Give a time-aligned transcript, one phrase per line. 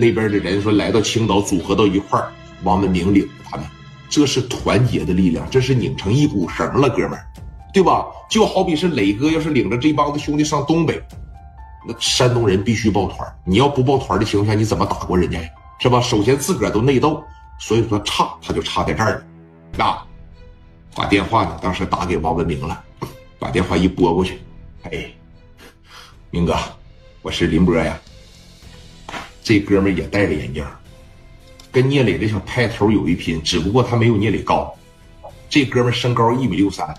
[0.00, 3.66] 那边的人说来到青岛组合到一块儿，王文明领着他们，
[4.08, 7.26] 这是团结的力量，这是拧成一股绳了，哥们儿，
[7.74, 8.06] 对吧？
[8.30, 11.02] 就好比是磊哥要是领着这帮子兄弟上东北，
[11.86, 15.48] 那山东人必须抱团你要不抱团的情况下，你怎么打过人家呀？
[15.80, 16.00] 是吧？
[16.00, 17.22] 首先自个儿都内斗，
[17.58, 19.22] 所以说差他就差在这儿
[19.76, 20.06] 了，啊，
[20.94, 22.82] 把电话呢当时打给王文明了，
[23.38, 24.40] 把电话一拨过去，
[24.82, 25.10] 哎，
[26.30, 26.56] 明哥，
[27.20, 27.98] 我是林波呀。
[29.50, 30.64] 这哥们也戴着眼镜，
[31.72, 34.72] 跟聂磊这小派头有一拼，只不过他没有聂磊高。
[35.48, 36.94] 这哥们身高一米六三，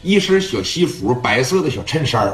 [0.00, 2.32] 一身小西服，白色的小衬衫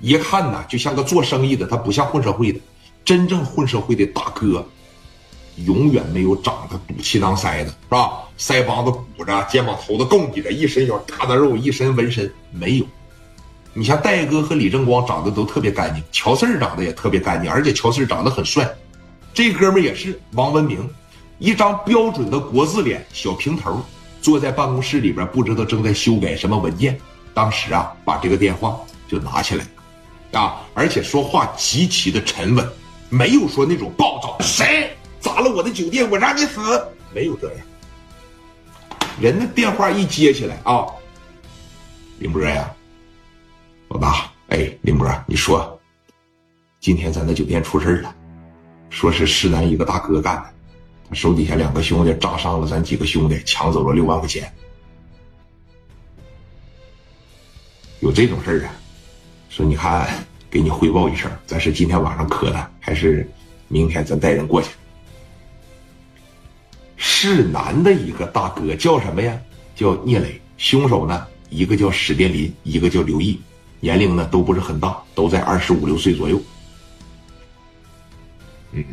[0.00, 2.58] 一看呐就像个做生意的，他不像混社会的。
[3.04, 4.66] 真正混社会的大哥，
[5.64, 8.24] 永远没有长得赌气囊腮的，是吧？
[8.36, 12.86] 腮帮子鼓着，肩膀头子拱起着，一身小疙瘩肉，一身纹身，没有。
[13.74, 18.68] 你像戴哥和李正光长得都特别干净，乔四儿长得也特别干净，而且乔四儿长得很帅。
[19.38, 20.90] 这哥们也是王文明，
[21.38, 23.80] 一张标准的国字脸，小平头，
[24.20, 26.98] 坐在办公室里边，不知道正在修改什么文件。
[27.34, 29.64] 当时啊，把这个电话就拿起来，
[30.32, 32.68] 啊，而且说话极其的沉稳，
[33.10, 34.36] 没有说那种暴躁。
[34.40, 34.90] 谁
[35.20, 36.60] 砸了我的酒店，我让你死，
[37.14, 37.58] 没有这样。
[39.20, 40.84] 人的电话一接起来啊，
[42.18, 42.68] 林波呀。
[43.90, 45.80] 老大，哎，林波，你说，
[46.80, 48.12] 今天咱的酒店出事了，
[48.90, 50.50] 说是市南一个大哥干的，
[51.08, 54.52] 他手底下两个兄弟扎伤了咱几个兄弟，抢走了六万块钱。
[58.00, 58.72] 有这种事啊？
[59.48, 60.08] 说你看，
[60.50, 63.28] 给你汇报一声，咱是今天晚上磕的，还是
[63.68, 64.68] 明天咱带人过去？
[66.96, 69.38] 市南的一个大哥叫什么呀？
[69.74, 73.40] 叫聂磊，凶手呢，一个叫史殿林，一个叫刘毅。
[73.80, 76.40] 年龄呢都不是很大，都在二十五六岁左右。
[78.72, 78.84] 嗯，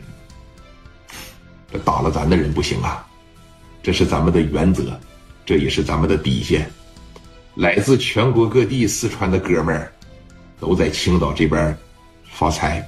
[1.72, 3.06] 这打了咱的人不行啊，
[3.84, 5.00] 这是咱们的原则，
[5.45, 6.70] 这也是咱们的底线。
[7.56, 9.91] 来自全国各地四川的哥们儿，
[10.59, 11.78] 都在青岛这边
[12.31, 12.85] 发财，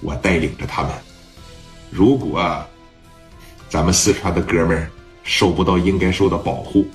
[0.00, 0.92] 我带领着他们。
[1.90, 2.64] 如果
[3.68, 4.90] 咱们四川的哥们儿
[5.22, 6.86] 受不到应该受的保护，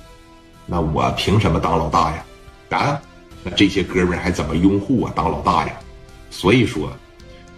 [0.65, 2.25] 那我凭什么当老大呀？
[2.69, 3.01] 啊？
[3.43, 5.73] 那这些哥们儿还怎么拥护我当老大呀？
[6.31, 6.91] 所以说，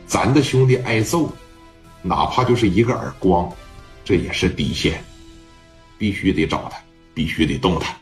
[0.05, 1.31] 咱的兄弟挨揍，
[2.07, 3.51] 哪怕就是一个耳光，
[4.05, 5.03] 这也是底线，
[5.97, 6.79] 必须得找他，
[7.13, 7.95] 必须得动他，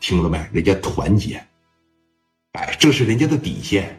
[0.00, 0.38] 听着没？
[0.52, 1.44] 人家团结，
[2.52, 3.98] 哎，这是人家的底线。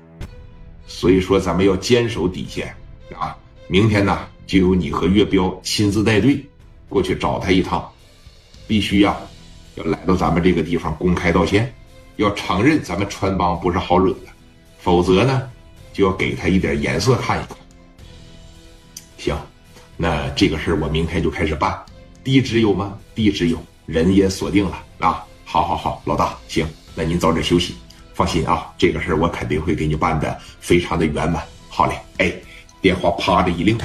[0.88, 2.75] 所以说，咱们要坚守底线
[3.16, 3.38] 啊！
[3.68, 6.44] 明天呢，就由你和岳彪亲自带队
[6.88, 7.88] 过去找他一趟，
[8.68, 9.16] 必须呀，
[9.75, 11.72] 要来到咱们这个地方公开道歉。
[12.16, 14.31] 要承认咱们川帮不是好惹的，
[14.80, 15.50] 否则呢，
[15.94, 17.56] 就要给他一点颜色看一看。
[19.18, 19.38] 行，
[20.02, 21.78] 那这个事儿我明天就开始办。
[22.24, 22.98] 地址有吗？
[23.14, 25.26] 地址有，人也锁定了啊。
[25.44, 26.66] 好，好，好，老大，行，
[26.96, 27.76] 那您早点休息。
[28.14, 31.44] 放心啊，这个事儿我肯定会给你办的非常的圆满。
[31.68, 32.34] 好嘞，哎，
[32.80, 33.78] 电话啪着一撂，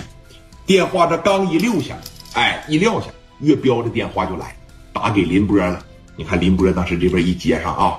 [0.64, 1.96] 电话这刚一撂下，
[2.34, 3.08] 哎，一撂下，
[3.40, 4.56] 岳彪的电话就来，
[4.92, 5.84] 打给林波了。
[6.14, 7.98] 你看林波当时这边一接上啊。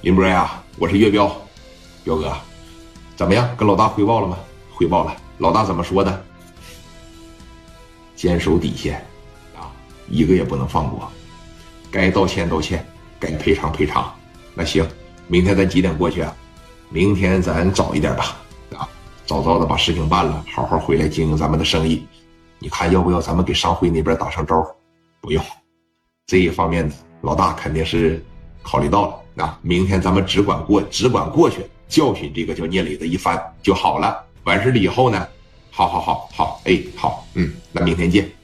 [0.00, 1.30] 林波呀，我是岳彪，
[2.02, 2.36] 彪哥，
[3.14, 3.48] 怎么样？
[3.56, 4.36] 跟老大汇报了吗？
[4.74, 5.16] 汇报了。
[5.38, 6.24] 老大怎么说的？
[8.16, 9.04] 坚守底线，
[9.54, 9.70] 啊，
[10.08, 11.08] 一个也不能放过。
[11.90, 12.84] 该道歉道歉，
[13.20, 14.12] 该赔偿赔偿。
[14.54, 14.88] 那行，
[15.28, 16.34] 明天咱几点过去啊？
[16.88, 18.36] 明天咱早一点吧，
[18.76, 18.88] 啊，
[19.26, 22.06] 早早的把事情办了，好好回来经营咱们的生意。
[22.58, 24.74] 你看要不要咱们给商会那边打声招呼？
[25.20, 25.44] 不用，
[26.26, 28.24] 这一方面呢，老大肯定是
[28.62, 29.14] 考虑到了。
[29.34, 34.24] 那明天咱们只管过，只管过去教训这个叫聂磊的一番就好了。
[34.44, 35.28] 完事了以后呢，
[35.76, 38.35] 好好好好，哎，好，嗯，那明天见。